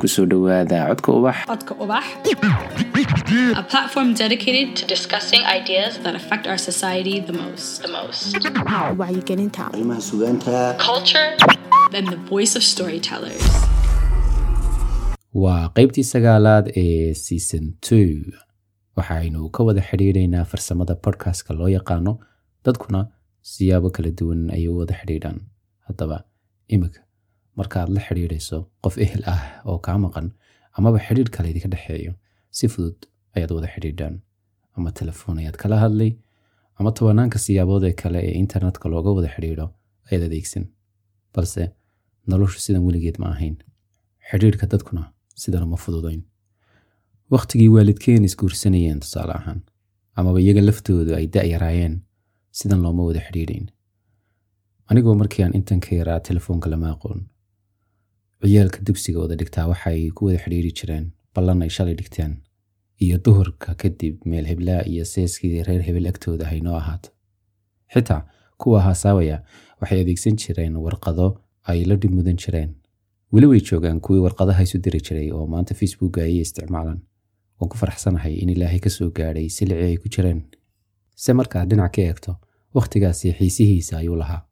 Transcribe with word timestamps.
ku 0.00 0.08
soo 0.08 0.26
dhowaada 0.32 0.78
codka 0.90 1.10
ubax. 1.18 1.36
Codka 1.50 1.74
Ubax, 1.82 2.04
a 3.62 3.62
platform 3.72 4.08
dedicated 4.14 4.68
to 4.78 4.84
discussing 4.94 5.42
ideas 5.58 5.98
that 6.04 6.14
affect 6.20 6.44
our 6.50 6.58
society 6.58 7.20
the 7.20 7.32
most. 7.42 7.82
The 7.84 7.88
most. 7.98 8.36
wacyigelinta 9.00 9.60
arrimaha 9.72 10.00
sugaanta 10.10 10.56
Culture, 10.88 11.28
then 11.94 12.04
the 12.14 12.20
voice 12.32 12.52
of 12.58 12.62
storytellers. 12.74 13.44
waa 15.42 15.68
qeybtii 15.76 16.04
sagaalaad 16.14 16.66
ee 16.76 17.14
season 17.14 17.64
two. 17.88 18.08
Waxaynu 18.98 19.50
ka 19.56 19.62
wada 19.68 19.82
xidhiidhaynaa 19.90 20.44
farsamada 20.52 20.94
podcastka 21.04 21.54
loo 21.58 21.68
yaqaano 21.76 22.12
dadkuna 22.64 23.00
siyaabo 23.52 23.90
kala 23.96 24.10
duwan 24.20 24.42
ayay 24.56 24.68
u 24.72 24.78
wada 24.80 24.94
xidhiidhaan. 25.00 25.38
Haddaba 25.86 26.16
imika 26.76 27.00
markaad 27.60 27.88
la 27.96 28.00
xidhiidhayso 28.06 28.58
qof 28.84 28.94
ehel 29.04 29.22
ah 29.34 29.42
oo 29.70 29.78
kaa 29.86 29.98
maqan 30.04 30.26
amaba 30.78 30.98
xidhiidh 31.06 31.30
kale 31.34 31.46
idinka 31.52 31.68
dhexeeyo. 31.74 32.12
Si 32.56 32.64
fudud 32.72 32.98
ayaad 33.36 33.50
wada 33.56 33.68
xidhiidhaan. 33.74 34.14
Ama 34.76 34.90
telefoon 35.00 35.36
ayaad 35.42 35.56
kala 35.62 35.76
hadlay 35.84 36.10
ama 36.78 36.90
tobanaanka 36.98 37.38
siyaabood 37.44 37.84
ee 37.88 37.92
kale 38.02 38.18
ee 38.28 38.34
internetka 38.42 38.86
looga 38.92 39.10
wada 39.16 39.28
xidhiidho 39.34 39.66
ayaad 40.08 40.22
adeegsan. 40.28 40.64
Balse 41.34 41.62
noloshu 42.30 42.58
sidan 42.64 42.82
weligeed 42.86 43.16
ma 43.22 43.26
ahayn. 43.34 43.56
Xidhiidhka 44.30 44.66
dadkuna 44.72 45.02
sidan 45.42 45.62
uma 45.66 45.76
fududayn. 45.84 46.22
Wakhtigii 47.34 47.68
waalidkeen 47.74 48.24
isguursanayeen 48.28 49.00
tusaale 49.04 49.32
ahaan 49.40 49.60
amaba 50.18 50.38
iyaga 50.44 50.62
laftoodu 50.68 51.12
ay 51.18 51.26
da-yaraayeen 51.34 51.94
sidan 52.58 52.80
looma 52.84 53.02
wada 53.08 53.20
xidhiidhayn 53.26 53.66
anigoo 54.90 55.14
markii 55.20 55.42
aan 55.44 55.54
intan 55.58 55.80
yaraa 55.98 56.20
telefoonka 56.28 56.70
lama 56.72 56.88
aqoon 56.94 57.20
ciyaalka 58.42 58.80
dugsiga 58.86 59.18
wada 59.22 59.36
dhigtaa 59.40 59.66
waxay 59.72 60.10
ku 60.16 60.26
wada 60.26 60.38
xidhiidhi 60.44 60.72
jireen 60.78 61.06
ballan 61.34 61.62
ay 61.64 61.70
shalay 61.76 61.94
dhigteen 62.00 62.32
iyo 63.04 63.16
duhurka 63.24 63.74
kadib 63.82 64.14
meel 64.30 64.46
heblaa 64.50 64.82
iyo 64.92 65.04
seeskii 65.12 65.62
reer 65.68 65.82
hebel 65.88 66.06
agtooda 66.10 66.44
haynoo 66.50 66.76
ahaato. 66.80 67.10
Xitaa 67.94 68.22
kuwa 68.60 68.80
haasaawaya 68.86 69.36
waxay 69.80 70.00
adeegsan 70.04 70.36
jireen 70.42 70.74
warqado 70.84 71.26
ay 71.70 71.84
la 71.84 71.96
dhib 72.02 72.12
mudan 72.18 72.36
jireen. 72.42 72.70
Weli 73.32 73.46
way 73.50 73.60
joogaan 73.68 74.00
kuwii 74.04 74.22
warqadaha 74.26 74.62
isu 74.66 74.78
diri 74.84 75.00
jiray 75.06 75.28
oo 75.36 75.46
maanta 75.52 75.74
facebooka 75.80 76.20
ayay 76.26 76.40
isticmaalaan. 76.46 77.00
Waan 77.58 77.68
ku 77.70 77.76
faraxsanahay 77.82 78.34
in 78.42 78.48
ilaahay 78.54 78.80
ka 78.84 78.90
soo 78.96 79.10
gaadhay 79.16 79.48
silicii 79.56 79.84
ay 79.90 79.96
ku 80.02 80.08
jireen. 80.14 80.40
Se 81.22 81.32
markaad 81.32 81.68
dhinac 81.70 81.92
ka 81.94 82.02
eegto 82.02 82.32
wakhtigaasi 82.76 83.32
xiisihiisa 83.38 83.96
ayuu 84.02 84.16
lahaa. 84.22 84.42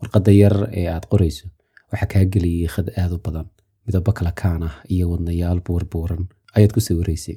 Warqadda 0.00 0.32
yar 0.42 0.56
ee 0.80 0.86
aad 0.94 1.04
qorayso 1.12 1.46
waxaa 1.90 2.08
kaa 2.12 2.24
geliyey 2.32 2.68
khad 2.74 2.88
aad 3.00 3.12
u 3.16 3.18
badan. 3.26 3.48
Midabo 3.86 4.12
kala 4.18 4.32
kaan 4.40 4.62
ah 4.68 4.74
iyo 4.94 5.04
wadnayaal 5.12 5.60
buurbuuran 5.66 6.22
ayaad 6.56 6.72
ku 6.76 6.80
sawiraysay 6.86 7.36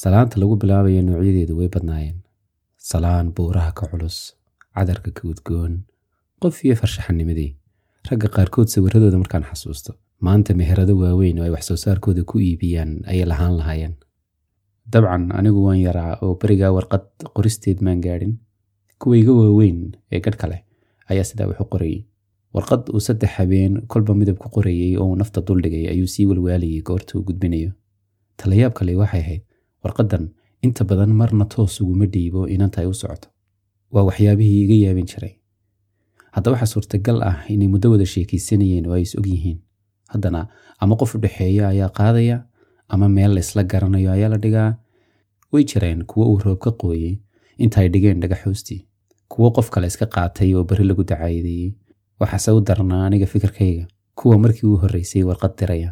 salaanta 0.00 0.36
lagu 0.42 0.54
bilaabayo 0.62 1.02
noocyadeedu 1.02 1.54
way 1.58 1.68
badnaayeen. 1.74 2.18
Salaan 2.90 3.26
buuraha 3.36 3.70
ka 3.78 3.86
culus 3.90 4.16
cadarka 4.74 5.10
ka 5.16 5.22
udgoon 5.32 5.74
qof 6.42 6.56
iyo 6.66 6.74
farshaxanimadii. 6.80 7.52
Ragga 8.10 8.28
qaarkood 8.36 8.68
sawiradooda 8.74 9.18
markaan 9.22 9.44
xasuusto 9.50 9.92
maanta 10.26 10.54
meherado 10.58 10.94
waaweyn 11.02 11.38
oo 11.38 11.44
ay 11.46 11.52
wax 11.54 11.64
soo 11.70 11.76
saarkooda 11.84 12.22
ku 12.30 12.36
iibiyaan 12.46 12.90
ayay 13.10 13.26
lahaan 13.30 13.54
lahaayeen. 13.60 13.94
Dabcan 14.92 15.30
anigu 15.38 15.60
waan 15.66 15.80
yaraa 15.86 16.12
oo 16.24 16.34
berigaa 16.40 16.72
warqad 16.76 17.06
qoristeed 17.36 17.78
maan 17.86 18.00
gaadhin. 18.04 18.34
Kuwayga 19.00 19.32
waaweyn 19.40 19.78
ee 20.12 20.20
gadhka 20.24 20.46
leh 20.50 20.60
ayaa 21.10 21.24
sidaa 21.30 21.46
wax 21.50 21.58
u 21.64 21.66
qorayay 21.72 22.00
warqad 22.54 22.88
uu 22.94 23.00
saddex 23.06 23.30
habeen 23.38 23.74
kolba 23.92 24.14
midab 24.20 24.38
ku 24.42 24.48
qorayay 24.56 24.96
oo 25.00 25.06
uu 25.10 25.16
nafta 25.20 25.40
duldhigay 25.46 25.84
ayuu 25.92 26.06
sii 26.14 26.26
walwaalayay 26.30 26.80
goorta 26.88 27.18
uu 27.18 27.24
gudbinayo. 27.28 27.70
Talayaab 28.38 28.72
kale 28.78 28.94
waxay 29.00 29.20
ahayd 29.24 29.42
warqaddan 29.84 30.24
inta 30.66 30.84
badan 30.84 31.10
marna 31.20 31.44
toos 31.52 31.80
uguma 31.82 32.06
dhiibo 32.14 32.46
inanta 32.54 32.80
ay 32.82 32.86
u 32.92 32.94
socoto. 32.94 33.28
Waa 33.94 34.04
waxyaabihii 34.08 34.62
iga 34.64 34.76
yaabin 34.86 35.06
jiray. 35.10 35.34
Hadda 36.34 36.50
waxaa 36.54 36.70
suurtagal 36.74 37.18
ah 37.30 37.36
inay 37.54 37.68
muddo 37.74 37.90
wada 37.94 38.06
sheekaysanayeen 38.14 38.86
oo 38.86 38.94
ay 38.98 39.02
is 39.06 39.14
og 39.18 39.26
yihiin 39.26 39.58
haddana 40.12 40.46
ama 40.82 40.96
qof 41.00 41.14
u 41.14 41.18
dhexeeya 41.24 41.68
ayaa 41.74 41.90
qaadaya 41.98 42.36
ama 42.88 43.08
meel 43.08 43.32
laysla 43.36 43.62
garanayo 43.64 44.10
ayaa 44.16 44.28
la 44.34 44.38
dhigaa. 44.44 44.70
Way 45.52 45.64
jireen 45.70 46.04
kuwo 46.10 46.24
uu 46.32 46.38
roob 46.44 46.58
ka 46.64 46.70
qooyey 46.80 47.18
inta 47.58 47.82
dhigeen 47.88 48.20
dhagaxoostii. 48.22 48.80
Kuwo 49.28 49.50
qof 49.56 49.70
kale 49.74 49.86
iska 49.86 50.06
qaatay 50.06 50.54
oo 50.54 50.64
beri 50.64 50.84
lagu 50.84 51.02
dacaayadeeyey 51.10 51.74
waxaase 52.20 52.50
u 52.56 52.60
darnaa 52.68 53.06
aniga 53.06 53.26
fikirkayga. 53.26 53.86
Kuwa 54.18 54.38
markii 54.38 54.66
uu 54.68 54.76
horreysay 54.82 55.22
warqad 55.28 55.54
diraya. 55.58 55.90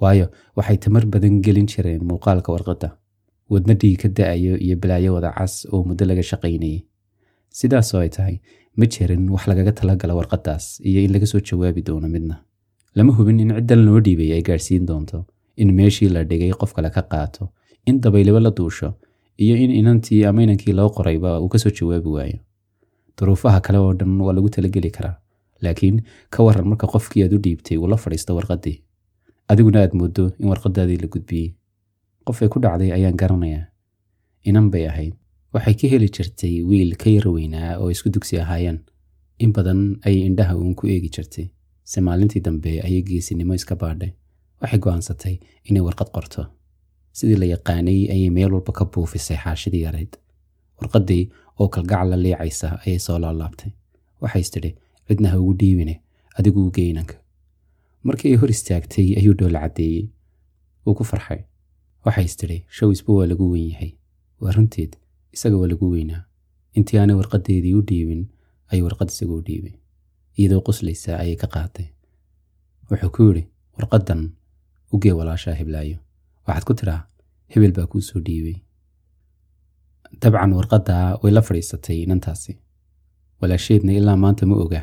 Waayo 0.00 0.26
waxay 0.56 0.76
tamar 0.84 1.04
badan 1.06 1.40
gelin 1.44 1.66
jireen 1.72 2.02
muuqaalka 2.10 2.52
warqadda. 2.54 2.88
Wadna 3.50 3.74
dhiig 3.80 3.98
ka 4.02 4.08
da'ayo 4.08 4.56
iyo 4.58 4.76
balaayo 4.82 5.14
wada 5.14 5.30
cas 5.38 5.54
oo 5.72 5.84
muddo 5.88 6.04
laga 6.04 6.22
shaqaynayay. 6.30 6.82
Sidaasoo 7.58 8.00
ay 8.00 8.08
tahay 8.16 8.36
ma 8.76 8.86
jirin 8.86 9.28
wax 9.34 9.46
lagaga 9.50 9.72
talagala 9.72 10.14
warqaddaas 10.18 10.80
iyo 10.88 11.00
in 11.04 11.12
laga 11.14 11.26
soo 11.26 11.40
jawaabi 11.40 11.82
doono 11.86 12.08
midna. 12.08 12.36
Lama 12.96 13.12
hubin 13.16 13.40
in 13.40 13.52
ciddan 13.56 13.84
loo 13.86 14.00
dhiibay 14.06 14.32
ay 14.36 14.42
gaadhsiin 14.48 14.86
doonto 14.88 15.24
in 15.56 15.70
meeshii 15.78 16.08
la 16.14 16.24
dhigay 16.24 16.50
qof 16.60 16.72
kale 16.76 16.90
ka 16.90 17.02
qaato 17.12 17.48
in 17.86 18.00
dabaylaba 18.00 18.40
la 18.40 18.50
duusho 18.50 18.88
iyo 19.38 19.54
in 19.56 19.70
inantii 19.70 20.24
ama 20.28 20.42
inankii 20.42 20.72
loo 20.78 20.88
qorayba 20.96 21.38
uu 21.40 21.48
ka 21.48 21.58
soo 21.58 21.70
jawaabi 21.78 22.08
waayo. 22.16 22.38
Duruufaha 23.18 23.60
kale 23.60 23.78
oo 23.78 23.92
dhan 23.94 24.20
waa 24.20 24.32
lagu 24.36 24.48
talageli 24.50 24.90
karaa 24.90 25.16
laakiin 25.62 25.96
ka 26.30 26.42
waran 26.46 26.66
marka 26.70 26.86
qofkii 26.94 27.22
aad 27.24 27.32
u 27.36 27.38
dhiibtay 27.44 27.76
uu 27.78 27.88
la 27.92 27.96
fadhiisto 27.96 28.34
warqaddii. 28.38 28.76
Adiguna 29.48 29.80
aad 29.82 29.92
mooddo 30.00 30.24
in 30.40 30.48
warqadaadii 30.50 30.98
la 31.02 31.08
gudbiyey. 31.14 31.48
Qofay 32.26 32.48
ku 32.48 32.58
dhacday 32.64 32.90
ayaan 32.96 33.16
garanayaa 33.20 33.64
inan 34.48 34.70
bay 34.70 34.86
ahayd. 34.88 35.14
Waxay 35.54 35.74
ka 35.80 35.86
heli 35.92 36.08
jirtay 36.16 36.54
wiil 36.68 36.96
ka 37.02 37.10
yar 37.10 37.28
weynaa 37.28 37.78
oo 37.78 37.90
isku 37.90 38.08
dugsi 38.14 38.40
ahaayeen. 38.40 38.78
In 39.38 39.52
badan 39.52 39.80
ayay 40.06 40.26
indhaha 40.28 40.54
uun 40.56 40.74
ku 40.74 40.86
eegi 40.86 41.08
jirtay. 41.16 41.46
Se 41.84 42.00
maalintii 42.00 42.40
dambe 42.46 42.80
ayay 42.86 43.02
geesinimo 43.02 43.54
iska 43.54 43.76
baadhay. 43.76 44.12
Waxay 44.62 44.78
go'aansatay 44.84 45.34
inay 45.70 45.82
warqad 45.86 46.10
qorto. 46.14 46.46
Sidii 47.12 47.36
la 47.42 47.46
yaqaanay 47.54 48.00
ayay 48.14 48.30
meel 48.30 48.52
walba 48.54 48.72
ka 48.72 48.84
buufisay 48.84 49.36
xaashidii 49.44 49.82
yarayd 49.86 50.12
warqaddii 50.80 51.22
oo 51.60 51.68
kalgacal 51.68 52.08
la 52.10 52.16
liicaysa 52.24 52.68
ayay 52.86 52.98
soo 52.98 53.18
laalaabtay. 53.18 53.70
Waxays 54.22 54.50
tidhi 54.50 54.74
cidna 55.08 55.28
ha 55.32 55.36
ugu 55.40 55.54
dhiibine 55.60 55.94
adigu 56.38 56.66
u 56.66 56.70
geynanka 56.78 57.16
markii 58.06 58.30
ay 58.32 58.38
hor 58.40 58.50
istaagtay 58.54 59.08
ayuu 59.18 59.34
dhoola 59.38 59.60
caddeeyey. 59.64 60.04
Wuu 60.86 60.94
ku 60.94 61.04
farxay. 61.04 61.40
Waxays 62.04 62.36
tidhi 62.40 62.58
shawisba 62.76 63.12
waa 63.18 63.26
lagu 63.26 63.50
weyn 63.52 63.70
yahay. 63.72 63.92
Waa 64.40 64.52
isaga 65.34 65.56
waa 65.60 65.66
lagu 65.72 65.90
weynaa. 65.90 66.22
Intii 66.76 66.98
aanay 66.98 67.16
warqaddeedii 67.20 67.74
u 67.74 67.82
dhiibin 67.88 68.22
ayuu 68.70 68.84
warqad 68.88 69.08
isagu 69.10 69.34
u 69.38 69.42
dhiibay. 69.48 69.74
Iyadoo 70.38 70.60
qoslaysa 70.68 71.18
ayay 71.22 71.36
ka 71.36 71.46
qaatay. 71.54 71.86
Wuxuu 72.90 73.10
ku 73.16 73.22
yidhi 73.28 73.42
warqaddan 73.78 74.20
u 74.92 74.98
gee 75.02 75.12
walaashaa 75.18 75.54
heblaayo. 75.60 75.98
Waxaad 76.46 76.64
ku 76.68 76.74
tidhaa 76.80 77.00
hebel 77.52 77.72
baa 77.76 77.86
kuu 77.90 78.00
soo 78.08 78.20
dhiibay. 78.26 78.56
Dabcan 80.22 80.52
warqaddaa 80.58 81.18
way 81.22 81.32
la 81.32 81.42
fadhiisatay 81.42 81.98
inantaasi. 82.06 82.52
Walaasheedna 83.40 83.92
ilaa 83.92 84.16
maanta 84.16 84.46
ma 84.46 84.54
oga 84.64 84.82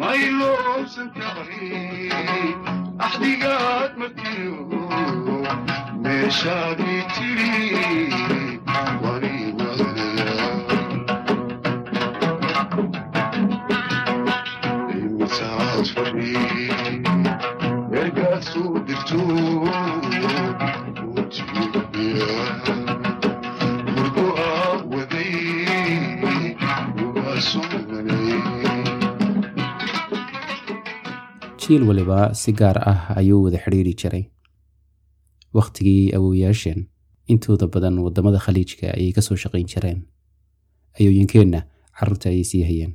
maylousan 0.00 1.08
kahayn 1.18 2.58
axdigaad 3.06 3.92
markiyo 4.00 4.56
meeshaadii 6.04 7.02
tiri 7.14 7.50
jiil 31.64 31.82
waliba 31.88 32.34
si 32.34 32.52
gaar 32.52 32.78
ah 32.92 33.00
ayuu 33.16 33.42
wada 33.44 33.58
xidhiiri 33.64 33.94
jiray. 34.00 34.24
Wakhtigii 35.54 36.12
awowyaasheen 36.16 36.80
intooda 37.32 37.66
badan 37.66 37.98
waddamada 38.04 38.38
khaliijka 38.38 38.86
ayay 38.96 39.12
ka 39.12 39.22
soo 39.22 39.36
shaqayn 39.36 39.66
jireen. 39.72 40.00
Ayooyinkeenna 41.00 41.60
carruurta 41.98 42.28
ayay 42.28 42.44
sii 42.44 42.62
hayeen. 42.68 42.92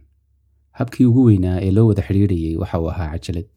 Habkii 0.79 1.05
ugu 1.05 1.23
weynaa 1.29 1.59
ee 1.61 1.71
loo 1.71 1.87
wada 1.87 2.01
xidhiirayay 2.07 2.57
waxa 2.61 2.79
uu 2.81 2.89
ahaa 2.89 3.09
cajalad 3.17 3.49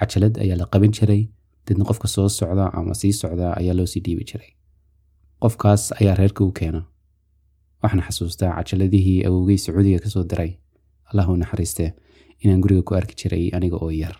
cajalad 0.00 0.34
ayaa 0.42 0.56
la 0.56 0.66
qaban 0.72 0.92
jiray 0.92 1.22
dadna 1.66 1.84
qofka 1.84 2.08
soo 2.08 2.28
socda 2.28 2.72
ama 2.72 2.94
sii 2.94 3.12
socda 3.12 3.54
ayaa 3.60 3.74
loo 3.78 3.86
sii 3.86 4.00
dhiibi 4.06 4.24
jiray. 4.30 4.50
Qofkaas 5.42 5.92
ayaa 6.00 6.14
reerka 6.20 6.44
u 6.44 6.52
keena. 6.52 6.82
Waxaan 7.82 8.02
xasuustaa 8.06 8.52
cajaladihii 8.58 9.24
awowgey 9.26 9.58
sacuudiga 9.58 9.98
ka 10.04 10.08
soo 10.10 10.24
diray. 10.24 10.50
Allah 11.10 11.28
u 11.30 11.36
naxariiste 11.36 11.92
inaan 12.44 12.60
guriga 12.60 12.82
ku 12.82 12.94
arki 12.94 13.14
jiray 13.20 13.50
aniga 13.56 13.76
oo 13.76 13.90
yar. 13.90 14.16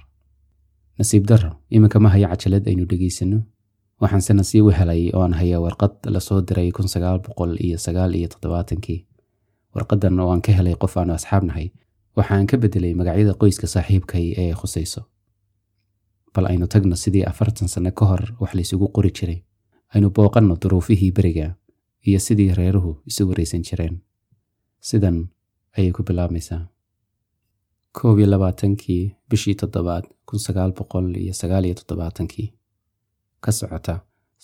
Nasiib 0.98 1.24
darro 1.26 1.52
iminka 1.70 2.00
ma 2.00 2.08
haya 2.14 2.28
cajalad 2.28 2.66
aynu 2.68 2.84
dhegaysanno. 2.90 3.40
Waxaanse 4.00 4.32
nasiib 4.34 4.64
u 4.66 4.70
helay 4.70 5.10
oo 5.14 5.22
aan 5.22 5.32
haya 5.40 5.60
warqad 5.60 5.94
la 6.14 6.20
soo 6.20 6.40
diray 6.40 6.70
kun 6.72 6.88
sagaal 6.88 7.20
iyo 7.60 7.78
sagaal 7.78 8.14
iyo 8.14 8.28
toddobaatankii 8.32 9.06
warqadan 9.74 10.20
oo 10.20 10.30
aan 10.32 10.42
ka 10.42 10.52
helay 10.52 10.74
qof 10.74 10.96
aanu 10.96 11.12
asxaab 11.14 11.44
nahay 11.44 11.68
waxaan 12.16 12.46
ka 12.46 12.56
bedelay 12.56 12.94
magacyada 12.94 13.34
qoyska 13.40 13.66
saaxiibkay 13.66 14.26
ee 14.42 14.52
khusayso. 14.60 15.02
Bal 16.34 16.46
aynu 16.46 16.66
tagno 16.66 16.96
sidii 16.96 17.24
afartan 17.30 17.68
sanno 17.68 17.90
ka 17.92 18.04
hor 18.06 18.22
wax 18.40 18.54
laysugu 18.54 18.88
qori 18.96 19.10
jiray. 19.10 19.38
Aynu 19.94 20.10
booqanno 20.10 20.54
duruufihii 20.62 21.12
beriga 21.12 21.56
iyo 22.06 22.18
sidii 22.26 22.54
reeruhu 22.54 23.02
isu 23.06 23.28
waraysan 23.28 23.62
jireen. 23.66 24.00
Sidan 24.80 25.28
ayay 25.76 25.92
ku 25.92 26.02
bilaabmaysaa 26.02 26.69
koob 27.96 28.18
iyo 28.18 28.26
labaatankii 28.32 29.02
bishii 29.28 29.54
toddobaad 29.60 30.04
kun 30.26 30.38
sagaal 30.46 30.72
boqol 30.78 31.06
iyo 31.16 31.32
sagaal 31.40 31.64
iyo 31.64 31.74
toddobaatankii. 31.80 32.48
Ka 33.44 33.50
socota 33.52 33.94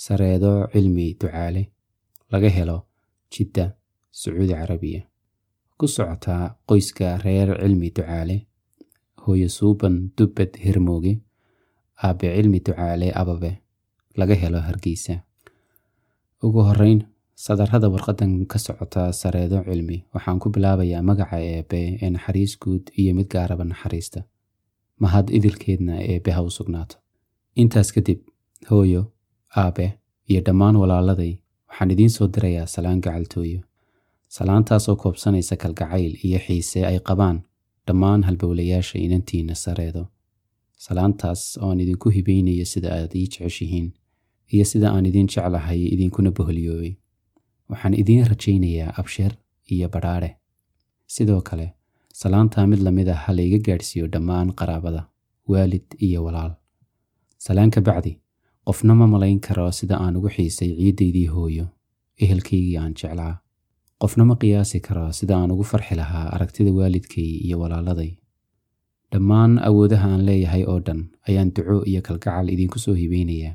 sareedo 0.05 0.53
cilmi 0.73 1.07
ducaale 1.21 1.63
laga 2.33 2.49
helo 2.57 2.79
jidda 3.33 3.65
sacuudi 4.21 4.55
carabiya. 4.61 5.03
Ku 5.79 5.87
socotaa 5.89 6.45
qoyska 6.69 7.07
reer 7.25 7.49
cilmi 7.63 7.91
ducaale 7.97 8.37
hooyo 9.27 9.49
suuban 9.57 9.97
dubbed 10.19 10.53
hirmooge 10.65 11.13
aabe 12.05 12.27
cilmi 12.37 12.61
ducaale 12.67 13.09
ababe 13.21 13.51
laga 14.19 14.35
helo 14.43 14.61
hargeysa. 14.67 15.15
Ugu 16.43 16.61
horeyn 16.69 17.01
sadarrada 17.45 17.89
warqadan 17.93 18.47
ka 18.49 18.59
socota 18.59 19.13
sareedo 19.13 19.59
cilmi 19.69 19.99
waxaan 20.15 20.39
ku 20.43 20.49
bilaabayaa 20.55 21.03
magaca 21.09 21.37
eebe 21.53 21.81
ee 22.03 22.11
naxariis 22.15 22.53
guud 22.63 22.85
iyo 23.01 23.13
mid 23.19 23.29
gaaraba 23.35 23.65
naxariista. 23.73 24.21
Mahad 25.03 25.29
idilkeedna 25.39 25.95
eebe 26.13 26.31
ha 26.37 26.41
u 26.43 26.51
sugnaato. 26.59 26.97
Intaas 27.63 27.93
kadib 27.97 28.21
hooyo 28.71 29.03
aabe 29.63 29.87
iyo 30.31 30.41
dhammaan 30.47 30.77
walaaladay 30.83 31.33
waxaan 31.69 31.91
idiin 31.95 32.11
soo 32.17 32.29
dirayaa 32.35 32.67
salaan 32.75 33.01
gacaltooyo. 33.05 33.61
Salaantaasoo 34.37 34.97
koobsanaysa 35.03 35.57
kalgacayl 35.63 36.13
iyo 36.27 36.39
xiise 36.47 36.87
ay 36.89 36.99
qabaan 37.09 37.39
dhammaan 37.87 38.23
halbowlayaasha 38.29 38.99
inantiinna 38.99 39.55
sareedo. 39.55 40.03
Salaantaas 40.85 41.59
oo 41.63 41.69
aan 41.71 41.81
idinku 41.85 42.09
hibaynayo 42.17 42.65
sida 42.73 42.89
aad 42.97 43.13
ii 43.15 43.27
jeceshihiin 43.33 43.89
iyo 44.53 44.65
sida 44.65 44.89
aan 44.93 45.07
idiin 45.11 45.29
jeclahay 45.35 45.81
idinkuna 45.95 46.31
boholyoobay 46.37 46.95
waxaan 47.71 47.95
idiin 48.03 48.27
rajaynayaa 48.33 48.93
abshir 49.01 49.33
iyo 49.75 49.89
badhaadhe. 49.95 50.31
Sidoo 51.15 51.41
kale 51.49 51.67
salaantaa 52.21 52.67
mid 52.67 52.81
la 52.87 52.91
mid 52.99 53.09
ah 53.15 53.21
ha 53.25 53.33
layga 53.39 53.59
gaadhsiiyo 53.67 54.07
dhammaan 54.13 54.53
qaraabada 54.61 55.03
waalid 55.53 55.87
iyo 56.07 56.25
walaal. 56.27 56.53
Salaan 57.39 57.71
ka 57.71 57.81
bacdi 57.81 58.13
qofna 58.67 58.95
ma 59.01 59.07
malayn 59.07 59.41
karo 59.47 59.71
sida 59.79 59.97
aan 60.05 60.17
ugu 60.19 60.29
xiisay 60.37 60.71
ciiddaydii 60.79 61.27
hooyo 61.35 61.67
ehelkaygii 62.25 62.77
aan 62.83 62.95
jeclaa. 63.01 63.35
Qofna 64.03 64.25
ma 64.29 64.35
qiyaasi 64.43 64.81
karo 64.87 65.05
sida 65.19 65.35
aan 65.37 65.51
ugu 65.55 65.65
farxi 65.73 65.95
lahaa 66.01 66.27
aragtida 66.37 66.73
waalidkay 66.79 67.29
iyo 67.47 67.57
walaaladay. 67.63 68.11
Dhammaan 69.13 69.53
awoodaha 69.69 70.09
aan 70.15 70.25
leeyahay 70.29 70.65
oo 70.73 70.81
dhan 70.87 71.01
ayaan 71.29 71.51
duco 71.57 71.77
iyo 71.91 72.01
kalgacal 72.07 72.49
idiinku 72.55 72.79
soo 72.79 72.95
hibeynayaa 73.03 73.55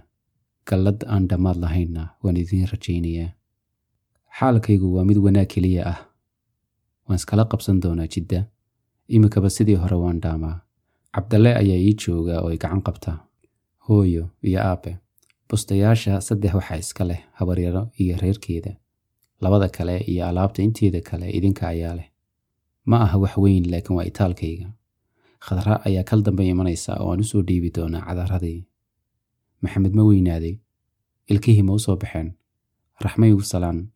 gallad 0.70 1.04
aan 1.14 1.28
dhammaad 1.30 1.58
lahaynna 1.64 2.04
waan 2.24 2.38
idiin 2.44 2.68
rajaynayaa 2.74 3.30
xaalkaygu 4.40 4.88
waa 4.96 5.06
mid 5.06 5.18
wanaag 5.18 5.48
keliya 5.54 5.84
ah. 5.94 6.00
Waan 7.08 7.16
iskala 7.20 7.46
qabsan 7.46 7.80
doonaa 7.84 8.08
jidda. 8.08 8.46
Iminkaba 9.08 9.50
sidii 9.50 9.76
hore 9.76 9.96
waan 9.96 10.20
dhaamaa. 10.22 10.62
Cabdalle 11.16 11.56
ayaa 11.56 11.78
ii 11.88 11.94
jooga 12.02 12.42
oo 12.42 12.52
i 12.52 12.58
gacan 12.58 12.82
qabta 12.82 13.18
hooyo 13.88 14.30
iyo 14.44 14.60
aabe 14.64 14.98
bustayaasha 15.50 16.22
saddex 16.22 16.54
waxaa 16.54 16.78
iska 16.78 17.04
leh 17.06 17.20
habaryaro 17.34 17.90
iyo 18.00 18.18
reerkeeda. 18.18 18.72
Labada 19.42 19.70
kale 19.70 19.98
iyo 19.98 20.28
alaabta 20.28 20.64
inteeda 20.64 21.02
kale 21.02 21.30
idinka 21.32 21.68
ayaa 21.68 21.96
leh. 21.96 22.08
Ma 22.86 23.02
aha 23.04 23.18
wax 23.18 23.38
weyn 23.38 23.66
laakiin 23.72 23.96
waa 23.98 24.06
itaalkayga. 24.06 24.68
Khadra 25.40 25.82
ayaa 25.86 26.04
kal 26.04 26.22
dambe 26.24 26.48
imanaysa 26.48 26.96
oo 27.04 27.12
aan 27.12 27.20
u 27.20 27.24
soo 27.24 27.42
dhiibi 27.42 27.70
doonaa 27.76 28.06
cadaradii. 28.08 28.64
Maxamed 29.62 29.94
ma 29.94 30.04
weynaaday. 30.04 30.56
Ilkihii 31.28 31.64
ma 31.64 31.74
u 31.74 31.80
soo 31.80 31.96
baxeen. 31.96 32.32
Raxmaygu 33.04 33.42
salaan 33.44 33.91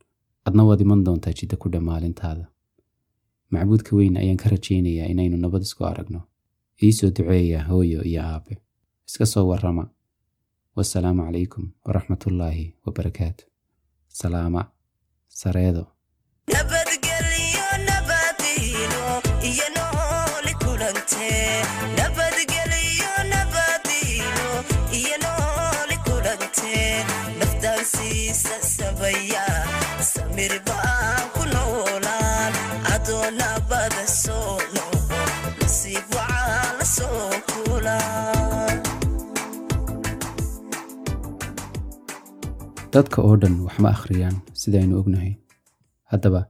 adna 0.47 0.63
waad 0.68 0.81
iman 0.86 1.03
doontaa 1.06 1.33
jidda 1.39 1.56
ku 1.62 1.68
dhammaalintaada 1.74 2.45
macbuudka 3.53 3.92
weyn 3.97 4.18
ayaan 4.21 4.39
ka 4.44 4.47
rajaynayaa 4.53 5.12
inaynu 5.13 5.38
nabad 5.38 5.62
isku 5.68 5.81
aragno. 5.92 6.21
Ii 6.83 6.92
soo 6.97 7.09
duceeya 7.15 7.59
hooyo 7.69 8.00
iyo 8.09 8.21
aabe. 8.24 8.53
Iska 9.07 9.25
soo 9.25 9.45
warrama. 9.51 9.86
Wasalaamu 10.75 11.21
calaykum 11.27 11.65
waraxmatullaahi 11.86 12.65
wabarakaatu. 12.86 13.44
Salaama. 14.19 14.62
Sareedo. 15.42 15.83
Nabadgelyo 16.53 17.65
dadka 42.94 43.20
oo 43.27 43.36
dhan 43.42 43.56
wax 43.65 43.75
ma 43.84 43.89
akhriyaan 43.96 44.36
sidaynu 44.62 44.94
ognahay? 45.01 45.34
Haddaba 46.12 46.42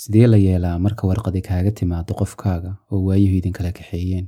sidee 0.00 0.26
la 0.32 0.36
yeelaa 0.46 0.78
marka 0.86 1.04
warqadi 1.10 1.40
kaaga 1.48 1.70
timaado 1.80 2.12
qofkaaga 2.20 2.70
oo 2.92 3.00
waayuhu 3.08 3.36
idinkala 3.40 3.70
kaxeeyeen? 3.78 4.26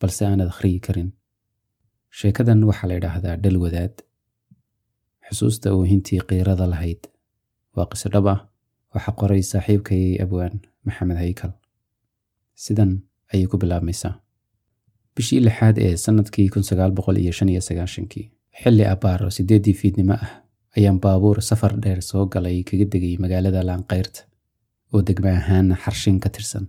Balse 0.00 0.22
aanad 0.26 0.48
akhriyi 0.52 0.80
karin. 0.86 1.08
Sheekadan 2.20 2.60
waxaa 2.70 2.88
la 2.90 2.94
idhaahdaa 3.00 3.36
dhal 3.42 3.56
wadaad. 3.64 3.94
Xusuusta 5.28 5.68
oohintii 5.76 6.20
qiirada 6.30 6.66
lahayd 6.72 7.02
waa 7.78 7.86
qiso 7.92 8.08
dhab 8.14 8.26
ah 8.34 8.40
waxaa 8.94 9.14
qoray 9.20 9.42
saaxiibkayay 9.52 10.12
abwaan 10.24 10.54
maxamed 10.86 11.18
haykal. 11.22 11.52
Sidan 12.64 12.90
ayay 13.32 13.46
ku 13.50 13.56
bilaabmaysaa. 13.62 14.14
Bishii 15.14 15.40
lixaad 15.46 15.76
ee 15.86 15.94
sannadkii 16.04 16.48
kii 18.12 18.26
xilli 18.62 18.84
abbaaro 18.94 19.28
siddeeddii 19.36 19.74
fiidnimo 19.80 20.14
ah 20.24 20.30
ayaan 20.76 20.98
baabuur 21.04 21.38
safar 21.50 21.72
dheer 21.82 22.00
soo 22.10 22.24
galay 22.32 22.62
kaga 22.68 22.84
degay 22.92 23.14
magaalada 23.22 23.60
laanqayrta 23.68 24.20
oo 24.94 25.00
degma 25.08 25.30
ahaan 25.40 25.68
xarshin 25.82 26.18
ka 26.22 26.28
tirsan. 26.34 26.64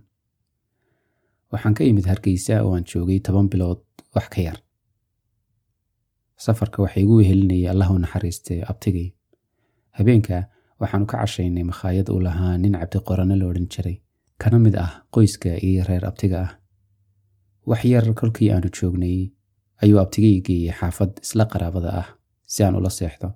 Waxaan 1.52 1.74
ka 1.74 1.82
imid 1.90 2.06
hargeysa 2.10 2.54
oo 2.64 2.72
aan 2.76 2.84
joogay 2.90 3.18
toban 3.26 3.48
bilood 3.52 3.80
wax 4.14 4.26
ka 4.34 4.40
yar. 4.46 4.58
Safarka 6.44 6.82
waxaa 6.82 7.02
igu 7.04 7.14
wehelinayay 7.20 7.68
allah 7.72 7.88
u 7.94 7.98
naxariistay 7.98 8.60
abtigay. 8.70 9.08
Habeenka 9.96 10.36
waxaanu 10.80 11.06
ka 11.10 11.16
cashaynay 11.22 11.64
makhaayad 11.70 12.06
uu 12.14 12.20
lahaa 12.26 12.54
nin 12.62 12.74
cabdiqorane 12.80 13.34
la 13.40 13.44
odhan 13.50 13.66
jiray. 13.72 13.96
Kana 14.40 14.58
mid 14.64 14.74
ah 14.84 14.92
qoyska 15.14 15.50
iyo 15.68 15.82
reer 15.88 16.04
abtiga 16.10 16.38
ah. 16.46 16.50
Wax 17.70 17.82
yar 17.92 18.06
kolkii 18.20 18.50
aanu 18.54 18.68
joognay 18.76 19.18
ayuu 19.82 19.98
abtigay 20.04 20.36
geeyey 20.46 20.72
xaafad 20.78 21.12
isla 21.24 21.44
qaraabada 21.52 21.90
ah 22.02 22.08
si 22.52 22.64
aan 22.64 22.74
ula 22.80 22.90
seexdo. 22.98 23.28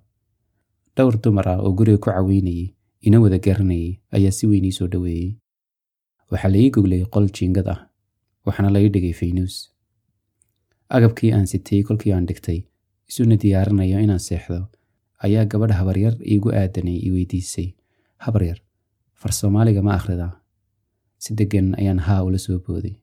Dhowr 0.96 1.16
dumar 1.22 1.48
ah 1.52 1.58
oo 1.64 1.72
guriga 1.78 1.98
ku 2.04 2.08
caweynayay 2.10 2.66
ina 3.06 3.16
wada 3.24 3.38
garanayay 3.46 4.00
ayaa 4.16 4.32
si 4.38 4.44
weyn 4.50 4.64
ii 4.68 4.72
soo 4.78 4.88
dhoweeyey 4.92 5.30
waxaa 6.30 6.50
la 6.54 6.58
ii 6.64 6.70
goglay 6.74 7.02
qol 7.14 7.26
jiingad 7.36 7.68
ah 7.74 7.80
waxaana 8.46 8.70
la 8.74 8.80
dhigay 8.94 9.12
faynuus 9.20 9.54
agabkii 10.96 11.32
aan 11.36 11.46
sitay 11.52 11.80
kolkii 11.88 12.12
aan 12.16 12.26
dhigtay 12.28 12.60
isuna 13.10 13.36
diyaarinayo 13.42 13.98
inaan 14.04 14.22
seexdo 14.28 14.58
ayaa 15.26 15.44
gabadh 15.52 15.74
habaryar 15.80 16.14
iigu 16.32 16.48
aadanay 16.60 16.98
i 17.06 17.10
weydiisay. 17.14 17.68
Habaryar 18.24 18.58
far 19.20 19.32
soomaaliga 19.32 19.82
ma 19.82 19.92
akhridaa. 19.98 20.32
Si 21.22 21.34
deggan 21.38 21.74
ayaan 21.80 21.98
haa 22.06 22.22
ula 22.26 22.38
soo 22.38 22.58
booday. 22.66 22.94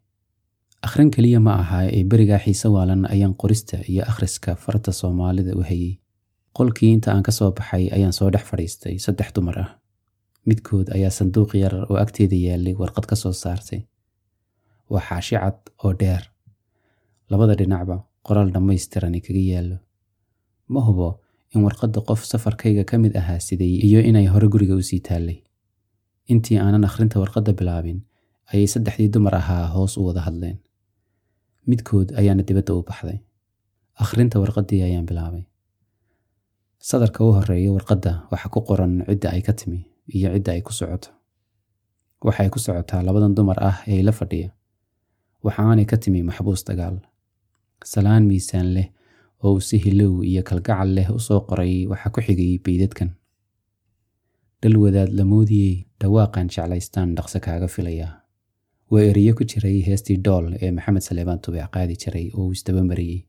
Akhrin 0.86 1.10
keliya 1.16 1.40
ma 1.40 1.54
aha 1.62 1.80
ee 1.98 2.04
berigaa 2.12 2.40
xiise 2.46 2.68
waalan 2.76 3.06
ayaan 3.14 3.34
qorista 3.42 3.78
iyo 3.92 4.04
akhriska 4.12 4.56
farta 4.64 4.92
soomaalida 4.92 5.54
u 5.60 5.62
hayey 5.70 5.94
qolkii 6.58 6.92
inta 6.96 7.12
aan 7.14 7.24
ka 7.28 7.32
soo 7.32 7.52
baxay 7.58 7.86
ayaan 7.96 8.14
soo 8.14 8.30
dhex 8.34 8.44
fadhiistay 8.50 8.96
saddex 9.06 9.30
dumar 9.36 9.58
ah. 9.64 9.70
Midkood 10.48 10.88
ayaa 10.96 11.10
sanduuq 11.18 11.52
yar 11.64 11.74
oo 11.90 11.98
agteeda 12.04 12.36
yaallay 12.46 12.74
warqad 12.82 13.06
ka 13.12 13.16
soo 13.16 13.34
saartay. 13.44 13.82
Waa 14.92 15.02
xaashi 15.10 15.36
cad 15.42 15.58
oo 15.84 15.94
dheer. 16.00 16.24
Labada 17.30 17.54
dhinacba 17.60 17.96
qoraal 18.28 18.50
dhammaystirani 18.56 19.20
kaga 19.26 19.44
yaallo. 19.52 19.78
Ma 20.74 20.82
hubo 20.88 21.08
in 21.54 21.62
warqadda 21.66 22.00
qof 22.10 22.22
safarkayga 22.32 22.84
ka 22.90 22.98
mid 23.04 23.14
ahaa 23.22 23.40
siday 23.48 23.74
iyo 23.88 24.00
inay 24.10 24.26
hore 24.34 24.48
guriga 24.54 24.76
u 24.76 24.82
sii 24.90 25.00
taallay. 25.08 25.40
Intii 26.32 26.58
aanan 26.64 26.86
akhrinta 26.90 27.20
warqadda 27.24 27.52
bilaabin 27.60 28.00
ayay 28.54 28.68
saddexdii 28.74 29.10
dumar 29.14 29.36
ahaa 29.42 29.68
hoos 29.74 29.98
u 29.98 30.06
wada 30.08 30.22
hadleen. 30.28 30.58
Midkood 31.68 32.08
ayaana 32.20 32.44
dibadda 32.48 32.74
u 32.74 32.84
baxday. 32.90 33.20
Akhrinta 34.04 34.40
warqaddii 34.44 34.82
ayaan 34.88 35.06
bilaabay. 35.10 35.44
Sadarka 36.90 37.24
u 37.24 37.34
horreeya 37.38 37.72
warqadda 37.78 38.12
waxaa 38.32 38.50
ku 38.54 38.60
qoran 38.70 38.94
cidda 39.10 39.30
ay 39.36 39.42
ka 39.48 39.54
timi 39.54 39.80
iyo 40.16 40.30
cidda 40.34 40.52
ay 40.56 40.62
ku 40.62 40.72
socoto. 40.74 41.10
Waxay 42.26 42.50
ku 42.54 42.60
socotaa 42.60 43.04
labadan 43.06 43.36
dumar 43.38 43.58
ah 43.70 43.78
ee 43.88 44.02
la 44.08 44.12
fadhiya. 44.12 44.50
Waxaanay 45.46 45.86
ka 45.86 45.98
timi 45.98 46.24
maxbuus 46.24 46.64
dagaal. 46.66 46.98
Salaan 47.92 48.24
miisaan 48.30 48.74
leh 48.76 48.88
oo 49.48 49.60
si 49.68 49.78
hilow 49.86 50.14
iyo 50.30 50.42
kalgacal 50.50 50.90
leh 50.98 51.08
u 51.18 51.20
soo 51.28 51.40
qoray 51.50 51.74
waxaa 51.92 52.12
ku 52.16 52.20
xigay 52.28 52.52
beydadkan. 52.66 53.10
Dhal 54.62 54.76
wadaad 54.84 55.12
lamoodiyey 55.20 55.74
dhawaaqan 56.02 56.48
jeclaystaan 56.56 57.16
dhaqso 57.18 57.40
kaaga 57.46 57.68
filayaa 57.76 58.14
waa 58.92 59.04
eriyo 59.12 59.34
ku 59.38 59.44
jiray 59.52 59.78
heestii 59.88 60.18
dhool 60.26 60.48
ee 60.62 60.72
maxamed 60.78 61.04
saleebaan 61.08 61.40
tubeec 61.46 61.70
qaadi 61.76 61.96
jiray 62.04 62.26
oo 62.38 62.46
uu 62.46 62.52
isdaba 62.58 62.84
mariyey. 62.90 63.20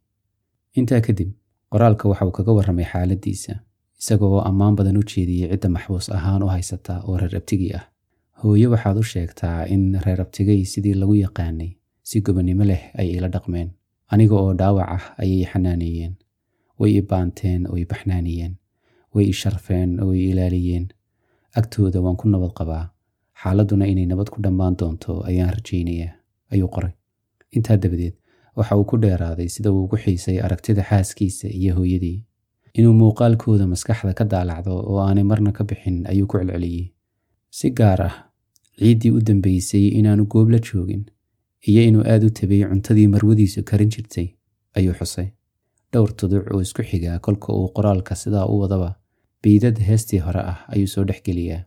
Intaa 0.79 1.01
kadib 1.07 1.31
qoraalka 1.73 2.05
waxa 2.11 2.25
uu 2.29 2.35
kaga 2.39 2.53
warramay 2.59 2.87
xaaladdiisa 2.93 3.55
isaga 4.01 4.27
oo 4.35 4.41
ammaan 4.51 4.75
badan 4.79 4.97
u 5.01 5.05
jeediyey 5.13 5.49
cidda 5.53 5.69
maxbuus 5.77 6.07
ahaan 6.19 6.43
u 6.47 6.49
haysata 6.55 6.95
oo 7.09 7.17
reer 7.21 7.37
abtigii 7.41 7.73
ah. 7.79 7.85
Hooye 8.43 8.67
waxaad 8.75 8.97
u 9.03 9.05
sheegtaa 9.13 9.59
in 9.75 9.85
reer 10.05 10.21
abtigay 10.25 10.61
sidii 10.73 10.95
lagu 11.03 11.15
yaqaanay 11.25 11.71
si 12.09 12.21
gobonnimo 12.27 12.65
leh 12.71 12.83
ay 13.01 13.09
ila 13.17 13.29
dhaqmeen 13.35 13.69
aniga 14.13 14.35
oo 14.43 14.53
dhaawac 14.61 14.89
ah 14.97 15.05
ayay 15.23 15.45
xanaaneeyeen 15.53 16.15
way 16.81 16.93
i 17.01 17.03
baanteen 17.11 17.61
oo 17.71 17.77
i 17.83 17.85
baxnaaniyeen 17.91 18.53
way 19.15 19.25
i 19.33 19.35
sharfeen 19.41 19.91
oo 20.03 20.13
i 20.15 20.23
ilaaliyeen. 20.31 20.87
Agtooda 21.59 22.01
waan 22.05 22.17
ku 22.21 22.29
nabad 22.33 22.53
qabaa. 22.59 22.85
Xaaladduna 23.43 23.85
inay 23.93 24.07
nabad 24.11 24.29
ku 24.33 24.39
dhammaan 24.45 24.75
doonto 24.81 25.13
ayaan 25.29 25.51
rajaynayaa 25.57 26.13
ayuu 26.53 26.69
qoray. 26.75 26.93
Intaa 27.57 27.77
dabadeed 27.83 28.15
waxa 28.57 28.77
uu 28.79 28.85
ku 28.91 28.97
dheeraaday 29.03 29.49
sida 29.55 29.69
uu 29.73 29.85
ugu 29.85 29.97
xiisay 30.05 30.39
aragtida 30.47 30.83
xaaskiisa 30.91 31.49
iyo 31.59 31.75
hooyadii. 31.77 32.19
Inuu 32.79 32.95
muuqaalkooda 33.01 33.67
maskaxda 33.73 34.13
ka 34.19 34.25
daalacdo 34.33 34.73
oo 34.91 34.99
aanay 35.07 35.25
marna 35.31 35.53
ka 35.57 35.63
bixin 35.69 35.97
ayuu 36.11 36.27
ku 36.31 36.39
celceliyey. 36.39 36.87
Si 37.59 37.71
gaar 37.79 38.01
ah 38.09 38.15
ciiddii 38.79 39.11
u 39.17 39.21
dambeysay 39.27 39.87
inaanu 39.99 40.25
goob 40.33 40.49
la 40.55 40.59
joogin 40.67 41.03
iyo 41.69 41.83
inuu 41.89 42.05
aad 42.13 42.25
u 42.29 42.31
tabay 42.39 42.63
cuntadii 42.71 43.09
marwadiisu 43.15 43.63
karin 43.69 43.91
jirtay 43.95 44.29
ayuu 44.77 44.95
xusay. 44.99 45.29
Dhowr 45.93 46.11
tuduc 46.19 46.45
oo 46.55 46.61
isku 46.61 46.83
xigaa 46.91 47.19
kolka 47.19 47.53
uu 47.59 47.69
qoraalka 47.77 48.15
sidaa 48.23 48.47
u 48.53 48.59
wadaba 48.63 48.91
beydad 49.43 49.77
heestii 49.89 50.19
hore 50.27 50.41
ah 50.53 50.59
ayuu 50.75 50.87
soo 50.95 51.05
dhexgeliyaa 51.09 51.63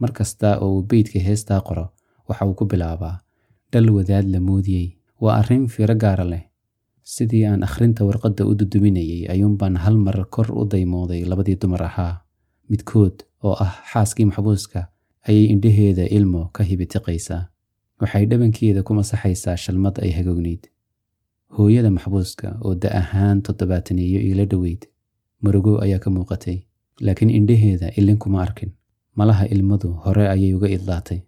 mar 0.00 0.12
kasta 0.18 0.58
oo 0.64 0.70
uu 0.76 0.82
beydka 0.90 1.18
heestaa 1.28 1.60
qoro 1.68 1.86
waxa 2.28 2.46
uu 2.46 2.54
ku 2.58 2.64
bilaabaa 2.70 3.16
dhal 3.72 3.88
wadaad 3.96 4.26
la 4.34 4.40
moodiyey 4.48 4.88
waa 5.22 5.34
arrin 5.40 5.66
fiiro 5.72 5.94
gaara 6.02 6.24
leh. 6.32 6.42
Sidii 7.12 7.44
aan 7.46 7.62
akhrinta 7.66 8.04
warqadda 8.08 8.44
u 8.50 8.54
duduminayay 8.58 9.22
ayuunbaan 9.32 9.76
hal 9.84 9.96
mar 10.06 10.16
kor 10.34 10.48
u 10.60 10.64
daymooday 10.72 11.22
labadii 11.30 11.56
dumar 11.62 11.82
ahaa. 11.82 12.14
Midkood 12.70 13.16
oo 13.46 13.54
ah 13.64 13.72
xaaskii 13.92 14.24
maxbuuska 14.30 14.80
ayay 15.28 15.44
indhaheeda 15.54 16.04
ilmo 16.16 16.42
ka 16.54 16.62
hibitiqaysaa 16.68 17.42
waxay 18.00 18.24
dhabankeeda 18.30 18.82
ku 18.86 18.92
masaxaysaa 18.98 19.56
shalmad 19.64 19.96
ay 20.04 20.10
hagoognayd 20.18 20.62
hooyada 21.56 21.90
maxbuuska 21.96 22.48
oo 22.64 22.74
da 22.82 22.88
ahaan 23.00 23.42
toddobaataneeyo 23.46 24.20
iila 24.28 24.44
dhoweyd 24.52 24.82
murugo 25.42 25.72
ayaa 25.84 25.98
ka 26.04 26.10
muuqatay 26.10 26.58
laakiin 27.06 27.30
indhaheeda 27.38 27.86
ilin 27.98 28.18
kuma 28.18 28.42
arkin. 28.42 28.70
Malaha 29.18 29.44
ilmadu 29.54 29.88
hore 30.04 30.24
ayay 30.28 30.54
uga 30.54 30.68
idlaatay. 30.76 31.20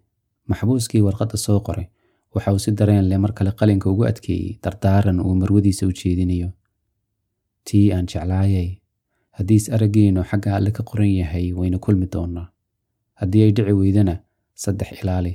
Maxbuuskii 0.49 1.01
warqadda 1.07 1.37
soo 1.37 1.59
qoray 1.67 1.87
waxa 2.35 2.53
uu 2.53 2.59
si 2.59 2.71
dareen 2.71 3.05
leh 3.09 3.17
mar 3.23 3.33
kale 3.37 3.51
qalinka 3.59 3.89
ugu 3.89 4.03
adkeeyey 4.11 4.57
dardaaran 4.63 5.19
uu 5.19 5.35
marwadiisa 5.41 5.85
u 5.87 5.91
jeedinayo. 5.99 6.49
Tii 7.67 7.91
aan 7.93 8.05
jeclaayay 8.11 8.69
haddiis 9.37 9.69
araggeenu 9.75 10.23
xagga 10.29 10.55
alle 10.57 10.71
ka 10.71 10.83
qoran 10.89 11.11
yahay 11.19 11.53
wayna 11.53 11.77
kulmi 11.77 12.07
doonnaa. 12.13 12.47
Haddii 13.19 13.43
ay 13.45 13.51
dhici 13.51 13.73
weydana 13.81 14.15
saddex 14.63 14.89
ilaali 15.01 15.33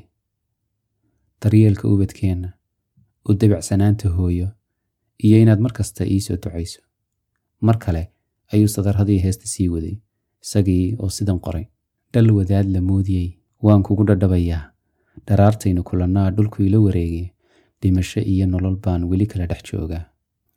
daryeelka 1.42 1.88
ubadkeenna 1.88 2.52
u 3.28 3.34
dabicsanaanta 3.34 4.08
hooyo 4.08 4.48
iyo 5.24 5.38
inaad 5.42 5.60
mar 5.60 5.72
kasta 5.72 6.04
ii 6.06 6.20
soo 6.20 6.36
ducayso. 6.36 6.80
Mar 7.60 7.78
kale 7.78 8.02
ayuu 8.52 8.68
sadarradii 8.68 9.18
heesta 9.24 9.46
sii 9.46 9.68
waday 9.68 9.96
isagii 10.42 10.96
oo 10.98 11.08
sidan 11.08 11.40
qoray. 11.40 11.64
Dhal 12.12 12.30
wadaad 12.30 12.66
la 12.74 12.80
moodiyey 12.80 13.28
waan 13.62 13.82
kugu 13.82 14.04
dhadhabayaa. 14.04 14.70
Dharaartaynu 15.26 15.82
kulannaa 15.82 16.30
dhulku 16.30 16.62
ila 16.62 16.78
wareegay 16.80 17.28
dhimasho 17.82 18.20
iyo 18.20 18.46
nolol 18.46 18.76
baan 18.76 19.04
weli 19.04 19.26
kala 19.26 19.46
dhex 19.46 19.62
joogaa. 19.72 20.04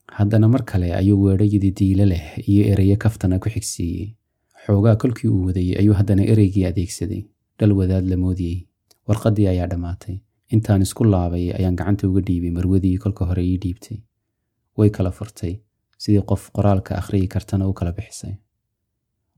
Haddana 0.07 0.47
mar 0.47 0.63
kale 0.65 0.93
ayuu 0.95 1.23
weedhayadii 1.23 1.71
diilo 1.79 2.05
leh 2.05 2.25
iyo 2.49 2.63
ereyo 2.71 2.97
kaftana 2.97 3.39
ku 3.39 3.49
xigsiiyey. 3.49 4.15
Xoogaa 4.65 4.95
kolkii 4.95 5.27
uu 5.29 5.45
wadayey 5.45 5.77
ayuu 5.79 5.93
haddana 5.93 6.23
ereygii 6.23 6.65
adeegsaday. 6.65 7.23
Dhal 7.59 7.71
wadaad 7.79 8.05
la 8.11 8.17
moodiyey 8.17 8.67
warqaddii 9.07 9.47
ayaa 9.47 9.67
dhammaatay 9.67 10.17
intaan 10.55 10.81
isku 10.85 11.03
laabay 11.13 11.45
ayaan 11.57 11.75
gacanta 11.79 12.07
uga 12.09 12.21
dhiibay 12.27 12.51
marwadii 12.57 12.97
kolka 13.03 13.25
hore 13.29 13.43
ii 13.45 13.57
dhiibtay. 13.63 13.97
Way 14.77 14.89
kala 14.89 15.11
furtay 15.11 15.53
sidii 15.97 16.23
qof 16.29 16.49
qoraalka 16.55 16.95
akhriyi 17.01 17.27
kartana 17.33 17.67
u 17.67 17.73
kala 17.73 17.91
bixisay. 17.97 18.33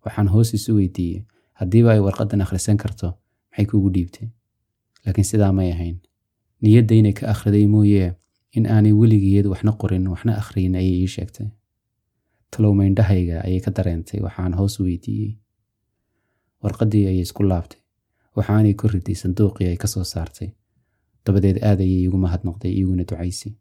Waxaan 0.05 0.27
hoos 0.33 0.53
isu 0.57 0.75
weydiiyey 0.77 1.23
haddiiba 1.59 1.91
ay 1.95 1.99
warqaddan 2.07 2.41
akhrisan 2.45 2.77
karto 2.77 3.07
maxay 3.51 3.65
kuugu 3.71 3.89
dhiibtay? 3.95 4.27
Laakiin 5.05 5.25
sidaa 5.31 5.51
may 5.53 5.71
ahayn. 5.71 5.97
Niyadda 6.61 6.95
inay 6.95 7.13
ka 7.13 7.27
akhriday 7.33 7.65
mooyee 7.67 8.13
in 8.57 8.65
aanay 8.65 8.93
weligeed 9.01 9.45
waxna 9.51 9.71
qorin 9.81 10.07
waxna 10.13 10.33
akhriyin 10.41 10.75
ayay 10.75 10.97
ii 11.03 11.07
sheegtay. 11.15 11.47
Talowmayndhahayga 12.51 13.41
ayay 13.45 13.59
ka 13.65 13.71
dareentay 13.71 14.19
waxaan 14.25 14.53
hoos 14.59 14.79
weydiiyey. 14.79 15.37
Warqaddii 16.63 17.05
ayay 17.11 17.21
isku 17.27 17.43
laabtay 17.43 17.79
waxaanay 18.35 18.73
ku 18.79 18.87
riday 18.87 19.15
sanduuqii 19.15 19.67
ay 19.71 19.77
ka 19.77 19.87
soo 19.87 20.03
saartay 20.03 20.49
dabadeed 21.25 21.57
aad 21.63 21.79
ayay 21.85 21.99
iigu 22.05 22.17
mahadnoqday 22.25 22.71
iiguna 22.77 23.03
ducaysay. 23.09 23.53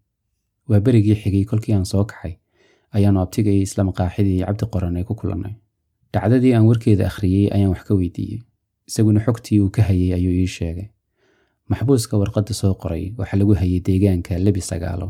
Waa 0.69 0.81
berigii 0.81 1.17
xigay 1.23 1.45
kolkii 1.51 1.75
aan 1.77 1.85
soo 1.93 2.05
kaxay 2.05 2.35
ayaanu 2.97 3.21
abtigay 3.25 3.59
isla 3.67 3.85
maqaaxidii 3.91 4.41
cabdi 4.47 4.67
qoran 4.75 4.97
ay 4.97 5.05
ku 5.05 5.15
kulannay. 5.21 5.55
Dhacdadii 6.13 6.55
aan 6.55 6.67
warkeeda 6.71 7.07
akhriyey 7.11 7.51
ayaan 7.55 7.71
wax 7.75 7.83
ka 7.89 7.95
weydiiyey. 8.01 8.41
Isaguna 8.89 9.21
xogtii 9.27 9.61
uu 9.61 9.71
ka 9.71 9.83
hayay 9.83 10.13
ayuu 10.19 10.33
ii 10.43 10.47
sheegay. 10.57 10.89
Maxbuuska 11.71 12.17
warqadda 12.21 12.55
soo 12.55 12.75
qoray 12.83 13.13
waxaa 13.19 13.39
lagu 13.41 13.55
hayay 13.61 13.81
deegaanka 13.87 14.39
lebi 14.47 14.61
sagaalo 14.71 15.09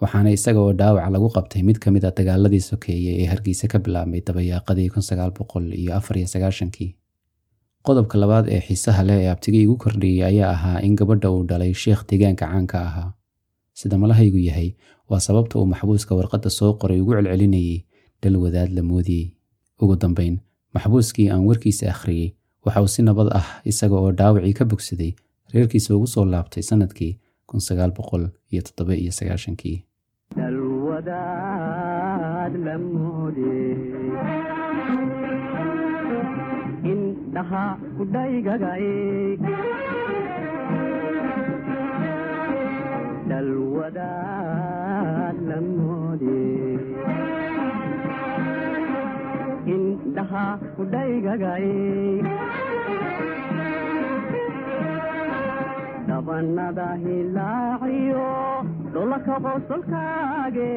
waxaana 0.00 0.30
isaga 0.36 0.60
oo 0.60 0.72
dhaawac 0.80 1.06
lagu 1.14 1.28
qabtay 1.36 1.62
mid 1.68 1.78
ka 1.82 1.90
mid 1.90 2.04
a 2.04 2.10
dagaaladii 2.18 2.60
sokeeye 2.70 3.12
ee 3.22 3.26
hargeysa 3.32 3.66
ka 3.72 3.78
bilaabmay 3.84 4.20
dabayaaqadii 4.28 4.88
kun 4.94 5.02
sagaal 5.08 5.30
boqol 5.38 5.66
iyo 5.80 5.94
afar 5.98 6.16
iyo 6.20 6.26
sagaashankii 6.34 6.90
qodobka 7.86 8.18
labaad 8.22 8.46
ee 8.54 8.60
xiisaha 8.66 9.02
leh 9.08 9.18
ee 9.24 9.28
abtigay 9.34 9.62
igu 9.66 9.76
kordhiyey 9.82 10.24
ayaa 10.30 10.50
ahaa 10.56 10.78
in 10.86 10.94
gabadha 11.00 11.28
uu 11.34 11.42
dhalay 11.50 11.72
sheekh 11.82 12.02
deegaanka 12.08 12.46
caanka 12.50 12.78
ahaa. 12.88 13.08
Sida 13.78 13.96
malahaygu 14.02 14.38
yahay 14.48 14.68
waa 15.10 15.20
sababta 15.26 15.58
uu 15.58 15.66
maxbuuska 15.72 16.12
warqadda 16.18 16.50
soo 16.58 16.72
qoray 16.80 17.00
ugu 17.02 17.12
celcelinayey 17.16 17.78
dhal 18.22 18.36
wadaad 18.44 18.70
la 18.76 18.82
moodiyey. 18.90 19.26
Ugu 19.82 19.94
dambayn 20.02 20.34
maxbuuskii 20.74 21.28
aan 21.32 21.44
warkiisa 21.48 21.84
akhriyey 21.94 22.28
waxa 22.64 22.80
uu 22.84 22.90
si 22.94 23.02
nabad 23.08 23.28
ah 23.40 23.48
isaga 23.70 23.96
oo 24.02 24.10
dhaawacii 24.18 24.54
ka 24.58 24.64
bogsaday 24.70 25.12
reerkiisa 25.54 25.94
ugu 25.96 26.06
soo 26.14 26.24
laabtay 26.32 26.62
sannadkii 26.68 27.12
kun 27.48 27.60
dalwadaad 44.06 45.36
la 45.50 45.58
moodey 45.76 46.78
indhaha 49.74 50.44
kudhaygagay 50.76 51.66
dalwadaad 56.08 56.38
la 56.58 56.88
hilaaciyo 57.04 58.28
dolaka 58.94 59.34
qosolkaage 59.44 60.72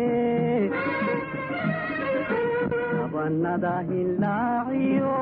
abanada 3.05 3.73
hillaaciyo 3.89 5.15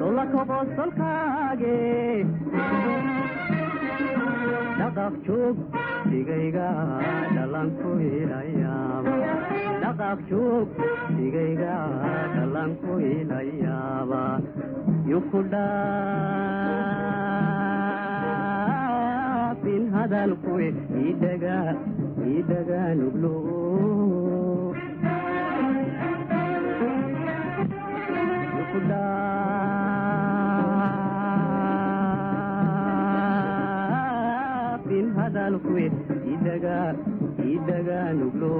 dolaka 0.00 0.40
qosolkaage 0.50 1.78
dhaqaq 4.78 5.14
joog 5.26 5.56
sigayga 6.08 6.68
dhalanku 7.36 7.90
ilayaaba 8.10 9.14
dhaqaq 9.82 10.18
joog 10.30 10.68
sigayga 11.16 11.74
dhalanku 12.36 12.92
ilayaaba 13.14 14.22
yuku 15.12 15.40
dhaafin 18.54 19.82
hadalku 19.96 20.52
idaga 21.10 21.58
idaga 22.36 22.80
nuglo 23.00 23.34
yuku 28.74 28.86
dhaafin 34.94 35.06
hadalku 35.18 35.74
idaga 36.34 36.78
idaga 37.54 38.00
nuglo 38.18 38.54